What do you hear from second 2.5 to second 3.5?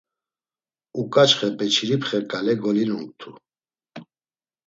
golinonkt̆u.